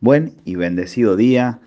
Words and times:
Buen 0.00 0.34
y 0.44 0.56
bendecido 0.56 1.16
día. 1.16 1.58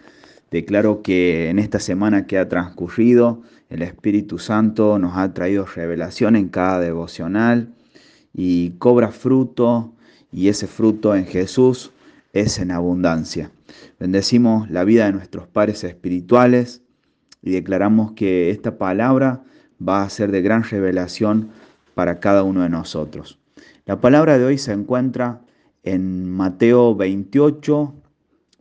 Declaro 0.51 1.01
que 1.01 1.49
en 1.49 1.57
esta 1.57 1.79
semana 1.79 2.27
que 2.27 2.37
ha 2.37 2.47
transcurrido, 2.47 3.41
el 3.69 3.81
Espíritu 3.81 4.37
Santo 4.37 4.99
nos 4.99 5.17
ha 5.17 5.33
traído 5.33 5.65
revelación 5.65 6.35
en 6.35 6.49
cada 6.49 6.79
devocional 6.79 7.73
y 8.31 8.71
cobra 8.77 9.09
fruto 9.09 9.93
y 10.31 10.49
ese 10.49 10.67
fruto 10.67 11.15
en 11.15 11.25
Jesús 11.25 11.91
es 12.31 12.59
en 12.59 12.69
abundancia. 12.69 13.49
Bendecimos 13.99 14.69
la 14.69 14.83
vida 14.83 15.07
de 15.07 15.13
nuestros 15.13 15.47
padres 15.47 15.83
espirituales 15.83 16.83
y 17.41 17.49
declaramos 17.49 18.11
que 18.11 18.51
esta 18.51 18.77
palabra 18.77 19.41
va 19.81 20.03
a 20.03 20.09
ser 20.09 20.31
de 20.31 20.43
gran 20.43 20.61
revelación 20.61 21.49
para 21.95 22.19
cada 22.19 22.43
uno 22.43 22.61
de 22.61 22.69
nosotros. 22.69 23.39
La 23.87 23.99
palabra 23.99 24.37
de 24.37 24.45
hoy 24.45 24.59
se 24.59 24.71
encuentra 24.71 25.41
en 25.81 26.29
Mateo 26.29 26.95
28, 26.95 27.95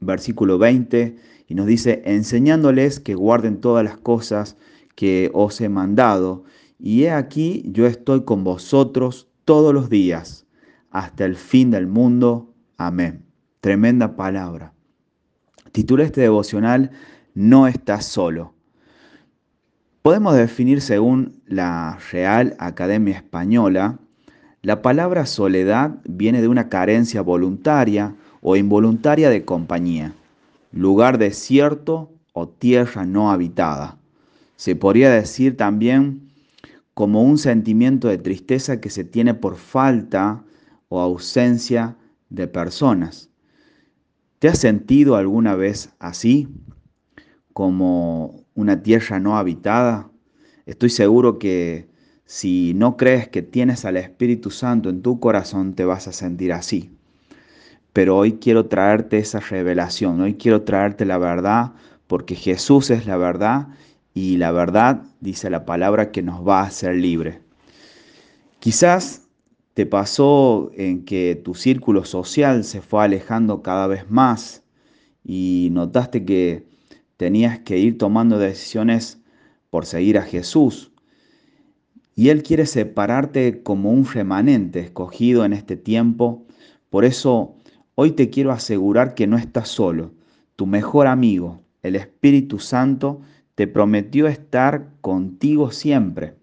versículo 0.01 0.59
20, 0.59 1.17
y 1.47 1.55
nos 1.55 1.67
dice, 1.67 2.03
enseñándoles 2.05 3.01
que 3.01 3.15
guarden 3.15 3.61
todas 3.61 3.85
las 3.85 3.97
cosas 3.97 4.57
que 4.95 5.31
os 5.33 5.61
he 5.61 5.69
mandado, 5.69 6.45
y 6.79 7.05
he 7.05 7.11
aquí 7.11 7.65
yo 7.67 7.87
estoy 7.87 8.25
con 8.25 8.45
vosotros 8.45 9.29
todos 9.45 9.73
los 9.73 9.89
días, 9.89 10.47
hasta 10.91 11.25
el 11.25 11.37
fin 11.37 11.71
del 11.71 11.87
mundo. 11.87 12.55
Amén. 12.77 13.25
Tremenda 13.61 14.17
palabra. 14.17 14.73
Titula 15.73 16.05
este 16.05 16.21
devocional, 16.21 16.91
No 17.35 17.67
estás 17.67 18.05
solo. 18.05 18.55
Podemos 20.03 20.35
definir 20.35 20.81
según 20.81 21.43
la 21.47 21.99
Real 22.11 22.57
Academia 22.59 23.17
Española, 23.17 23.99
la 24.63 24.83
palabra 24.83 25.25
soledad 25.25 25.99
viene 26.05 26.41
de 26.41 26.49
una 26.49 26.69
carencia 26.69 27.23
voluntaria 27.23 28.17
o 28.41 28.57
involuntaria 28.57 29.31
de 29.31 29.45
compañía, 29.45 30.15
lugar 30.73 31.19
desierto 31.19 32.11
o 32.33 32.49
tierra 32.49 33.05
no 33.05 33.31
habitada. 33.31 33.99
Se 34.57 34.77
podría 34.77 35.11
decir 35.11 35.57
también 35.57 36.31
como 36.95 37.23
un 37.23 37.39
sentimiento 37.39 38.09
de 38.09 38.19
tristeza 38.19 38.81
que 38.81 38.91
se 38.91 39.05
tiene 39.05 39.35
por 39.35 39.57
falta 39.57 40.45
o 40.89 41.01
ausencia 41.01 41.97
de 42.29 42.49
personas. 42.49 43.31
¿Te 44.39 44.49
has 44.49 44.59
sentido 44.59 45.17
alguna 45.17 45.55
vez 45.55 45.91
así? 45.99 46.49
Como 47.53 48.45
una 48.55 48.83
tierra 48.83 49.19
no 49.21 49.37
habitada. 49.37 50.11
Estoy 50.67 50.91
seguro 50.91 51.39
que 51.39 51.89
si 52.25 52.75
no 52.75 52.97
crees 52.97 53.29
que 53.29 53.43
tienes 53.43 53.85
al 53.85 53.97
Espíritu 53.97 54.51
Santo 54.51 54.91
en 54.91 55.03
tu 55.03 55.19
corazón, 55.19 55.75
te 55.75 55.85
vas 55.85 56.09
a 56.09 56.13
sentir 56.13 56.53
así 56.53 56.98
pero 57.99 58.17
hoy 58.17 58.35
quiero 58.35 58.67
traerte 58.67 59.19
esa 59.19 59.41
revelación, 59.41 60.21
hoy 60.21 60.35
quiero 60.35 60.63
traerte 60.63 61.05
la 61.05 61.19
verdad, 61.19 61.73
porque 62.07 62.37
Jesús 62.37 62.91
es 62.91 63.07
la 63.07 63.17
verdad 63.17 63.71
y 64.15 64.37
la 64.37 64.53
verdad 64.53 65.03
dice 65.19 65.51
la 65.51 65.65
palabra 65.65 66.13
que 66.13 66.23
nos 66.23 66.47
va 66.47 66.61
a 66.61 66.67
hacer 66.67 66.95
libre. 66.95 67.41
Quizás 68.61 69.27
te 69.75 69.85
pasó 69.85 70.71
en 70.77 71.05
que 71.05 71.35
tu 71.45 71.57
círculo 71.57 72.05
social 72.05 72.63
se 72.63 72.83
fue 72.83 73.03
alejando 73.03 73.63
cada 73.65 73.89
vez 73.89 74.09
más 74.09 74.63
y 75.25 75.71
notaste 75.73 76.25
que 76.25 76.69
tenías 77.17 77.59
que 77.59 77.79
ir 77.79 77.99
tomando 77.99 78.39
decisiones 78.39 79.21
por 79.71 79.87
seguir 79.87 80.19
a 80.19 80.23
Jesús. 80.23 80.93
Y 82.15 82.29
Él 82.29 82.45
quiere 82.45 82.65
separarte 82.67 83.65
como 83.65 83.91
un 83.91 84.07
remanente 84.07 84.79
escogido 84.79 85.45
en 85.45 85.53
este 85.53 85.75
tiempo. 85.75 86.45
Por 86.91 87.05
eso 87.05 87.58
Hoy 88.01 88.13
te 88.13 88.31
quiero 88.31 88.53
asegurar 88.53 89.15
que 89.17 89.27
no 89.27 89.37
estás 89.37 89.71
solo. 89.71 90.13
Tu 90.55 90.67
mejor 90.67 91.09
amigo, 91.09 91.65
el 91.83 91.97
Espíritu 91.97 92.61
Santo, 92.61 93.23
te 93.57 93.67
prometió 93.67 94.29
estar 94.29 94.91
contigo 95.01 95.73
siempre 95.73 96.37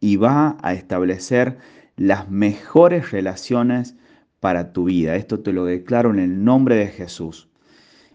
y 0.00 0.16
va 0.16 0.56
a 0.62 0.72
establecer 0.72 1.58
las 1.98 2.30
mejores 2.30 3.10
relaciones 3.10 3.96
para 4.40 4.72
tu 4.72 4.84
vida. 4.84 5.16
Esto 5.16 5.40
te 5.40 5.52
lo 5.52 5.66
declaro 5.66 6.08
en 6.08 6.20
el 6.20 6.42
nombre 6.42 6.76
de 6.76 6.86
Jesús. 6.86 7.50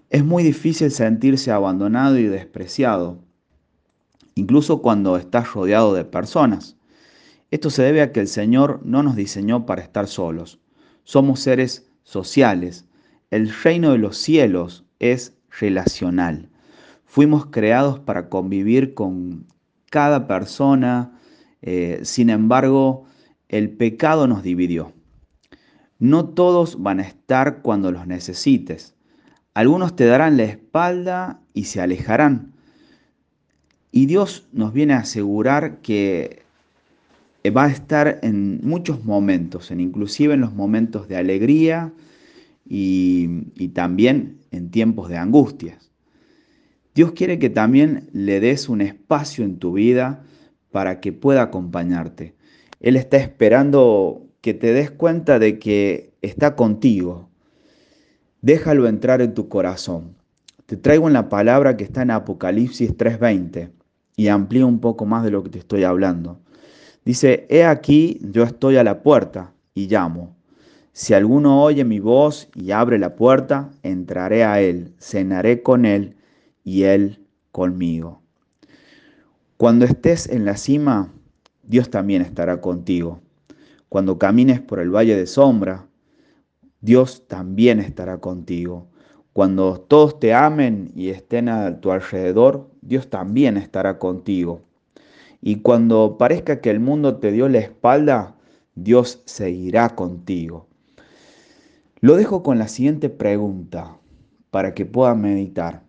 Es 0.10 0.26
muy 0.26 0.42
difícil 0.42 0.90
sentirse 0.90 1.52
abandonado 1.52 2.18
y 2.18 2.24
despreciado, 2.24 3.20
incluso 4.34 4.82
cuando 4.82 5.16
estás 5.18 5.54
rodeado 5.54 5.94
de 5.94 6.06
personas. 6.06 6.76
Esto 7.52 7.70
se 7.70 7.84
debe 7.84 8.02
a 8.02 8.12
que 8.12 8.20
el 8.20 8.28
Señor 8.28 8.82
no 8.84 9.04
nos 9.04 9.16
diseñó 9.16 9.68
para 9.68 9.84
estar 9.84 10.08
solos. 10.08 10.60
Somos 11.04 11.40
seres 11.40 11.88
sociales. 12.08 12.86
El 13.32 13.54
reino 13.54 13.92
de 13.92 13.98
los 13.98 14.18
cielos 14.18 14.86
es 15.00 15.34
relacional. 15.60 16.50
Fuimos 17.06 17.48
creados 17.48 18.00
para 18.00 18.30
convivir 18.30 18.94
con 18.94 19.46
cada 19.90 20.26
persona, 20.26 21.20
eh, 21.62 22.00
sin 22.04 22.30
embargo, 22.30 23.04
el 23.50 23.72
pecado 23.72 24.26
nos 24.26 24.42
dividió. 24.42 24.94
No 26.00 26.30
todos 26.30 26.82
van 26.82 27.02
a 27.02 27.04
estar 27.04 27.62
cuando 27.62 27.92
los 27.92 28.08
necesites. 28.08 28.96
Algunos 29.54 29.96
te 29.98 30.06
darán 30.06 30.38
la 30.38 30.44
espalda 30.44 31.42
y 31.54 31.66
se 31.66 31.82
alejarán. 31.82 32.54
Y 33.92 34.06
Dios 34.06 34.48
nos 34.54 34.72
viene 34.72 34.94
a 34.94 35.00
asegurar 35.00 35.82
que 35.82 36.44
va 37.50 37.66
a 37.66 37.72
estar 37.72 38.20
en 38.24 38.62
muchos 38.64 39.04
momentos, 39.06 39.72
en 39.72 39.80
inclusive 39.80 40.34
en 40.34 40.42
los 40.42 40.54
momentos 40.54 41.08
de 41.08 41.18
alegría 41.18 41.94
y, 42.66 43.70
también 43.74 44.40
en 44.52 44.72
tiempos 44.72 45.10
de 45.10 45.18
angustias. 45.18 45.92
Dios 46.96 47.12
quiere 47.12 47.38
que 47.38 47.50
también 47.50 48.10
le 48.12 48.40
des 48.40 48.70
un 48.70 48.82
espacio 48.82 49.46
en 49.46 49.60
tu 49.60 49.74
vida 49.74 50.24
para 50.72 51.00
que 51.00 51.14
pueda 51.14 51.44
acompañarte. 51.44 52.36
Él 52.80 52.96
está 52.96 53.18
esperando 53.18 54.26
que 54.42 54.54
te 54.54 54.74
des 54.74 54.90
cuenta 54.90 55.40
de 55.40 55.60
que 55.60 56.14
está 56.22 56.56
contigo. 56.56 57.30
Déjalo 58.42 58.88
entrar 58.88 59.22
en 59.22 59.34
tu 59.34 59.48
corazón. 59.48 60.16
Te 60.66 60.76
traigo 60.76 61.08
en 61.08 61.14
la 61.14 61.30
palabra 61.30 61.78
que 61.78 61.84
está 61.84 62.02
en 62.02 62.12
Apocalipsis 62.12 62.98
3:20 62.98 63.70
y 64.16 64.28
amplío 64.28 64.68
un 64.68 64.80
poco 64.80 65.06
más 65.06 65.24
de 65.24 65.32
lo 65.32 65.44
que 65.44 65.50
te 65.50 65.60
estoy 65.60 65.84
hablando. 65.84 66.42
Dice, 67.08 67.48
he 67.50 67.64
aquí, 67.64 68.20
yo 68.22 68.44
estoy 68.44 68.76
a 68.76 68.84
la 68.84 69.02
puerta 69.02 69.54
y 69.74 69.88
llamo. 69.88 70.36
Si 70.92 71.14
alguno 71.14 71.64
oye 71.64 71.86
mi 71.86 72.02
voz 72.02 72.50
y 72.54 72.72
abre 72.72 73.00
la 73.00 73.16
puerta, 73.16 73.70
entraré 73.82 74.44
a 74.44 74.60
él, 74.60 74.94
cenaré 75.00 75.62
con 75.62 75.86
él 75.86 76.18
y 76.66 76.84
él 76.84 77.26
conmigo. 77.54 78.22
Cuando 79.56 79.86
estés 79.86 80.28
en 80.28 80.44
la 80.44 80.58
cima, 80.58 81.14
Dios 81.64 81.90
también 81.90 82.22
estará 82.22 82.60
contigo. 82.60 83.22
Cuando 83.88 84.20
camines 84.20 84.60
por 84.60 84.80
el 84.80 84.94
valle 84.94 85.16
de 85.16 85.28
sombra, 85.28 85.88
Dios 86.82 87.26
también 87.26 87.80
estará 87.80 88.18
contigo. 88.18 88.86
Cuando 89.32 89.80
todos 89.80 90.20
te 90.20 90.34
amen 90.34 90.92
y 90.94 91.08
estén 91.12 91.48
a 91.48 91.80
tu 91.80 91.90
alrededor, 91.90 92.70
Dios 92.82 93.10
también 93.10 93.56
estará 93.56 93.98
contigo. 93.98 94.67
Y 95.42 95.58
cuando 95.58 96.18
parezca 96.18 96.62
que 96.62 96.70
el 96.70 96.80
mundo 96.80 97.18
te 97.18 97.32
dio 97.32 97.48
la 97.50 97.60
espalda, 97.60 98.36
Dios 98.76 99.22
seguirá 99.26 99.96
contigo. 99.96 100.68
Lo 102.00 102.16
dejo 102.16 102.44
con 102.44 102.60
la 102.60 102.68
siguiente 102.68 103.10
pregunta 103.10 103.98
para 104.52 104.74
que 104.74 104.86
puedan 104.86 105.22
meditar. 105.22 105.84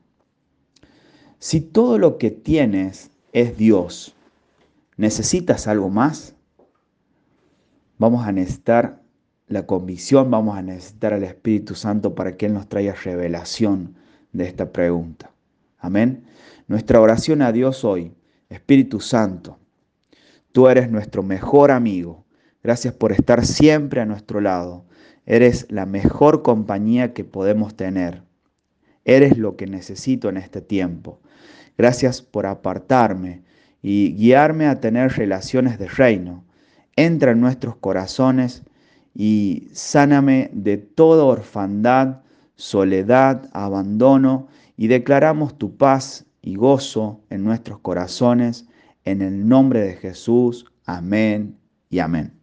Si 1.39 1.61
todo 1.61 1.99
lo 1.99 2.19
que 2.19 2.31
tienes 2.31 3.11
es 3.33 3.57
Dios, 3.57 4.15
¿necesitas 4.97 5.69
algo 5.69 5.91
más? 5.91 6.35
Vamos 7.99 8.27
a 8.27 8.33
necesitar 8.33 9.03
la 9.49 9.67
convicción, 9.67 10.31
vamos 10.31 10.57
a 10.57 10.63
necesitar 10.63 11.15
al 11.15 11.25
Espíritu 11.25 11.75
Santo 11.75 12.15
para 12.15 12.37
que 12.37 12.47
Él 12.47 12.55
nos 12.55 12.69
traiga 12.69 12.95
revelación 12.95 13.95
de 14.33 14.47
esta 14.47 14.73
pregunta. 14.73 15.31
Amén. 15.79 16.25
Nuestra 16.67 17.01
oración 17.01 17.43
a 17.43 17.53
Dios 17.53 17.85
hoy 17.85 18.13
Espíritu 18.49 19.01
Santo, 19.01 19.59
tú 20.53 20.69
eres 20.69 20.91
nuestro 20.91 21.23
mejor 21.23 21.71
amigo. 21.71 22.25
Gracias 22.63 22.95
por 22.95 23.13
estar 23.13 23.45
siempre 23.45 24.01
a 24.01 24.07
nuestro 24.07 24.41
lado. 24.41 24.85
Eres 25.27 25.67
la 25.69 25.85
mejor 25.85 26.43
compañía 26.43 27.13
que 27.13 27.25
podemos 27.25 27.77
tener. 27.77 28.23
Eres 29.05 29.37
lo 29.37 29.57
que 29.57 29.67
necesito 29.67 30.29
en 30.31 30.39
este 30.39 30.63
tiempo. 30.63 31.21
Gracias 31.77 32.23
por 32.23 32.47
apartarme 32.47 33.43
y 33.83 34.15
guiarme 34.15 34.67
a 34.67 34.81
tener 34.81 35.13
relaciones 35.13 35.79
de 35.79 35.89
reino. 35.89 36.45
Entra 36.97 37.33
en 37.33 37.41
nuestros 37.41 37.77
corazones 37.77 38.63
y 39.15 39.69
sáname 39.73 40.51
de 40.53 40.79
toda 40.79 41.25
orfandad, 41.25 42.23
soledad, 42.57 43.51
abandono 43.53 44.49
y 44.77 44.89
declaramos 44.89 45.59
tu 45.59 45.77
paz 45.77 46.25
y 46.43 46.57
gozo 46.57 47.25
en 47.31 47.45
nuestros 47.45 47.81
corazones. 47.81 48.67
En 49.05 49.23
el 49.23 49.49
nombre 49.49 49.81
de 49.81 49.95
Jesús. 49.95 50.67
Amén 50.85 51.59
y 51.89 51.99
amén. 51.99 52.38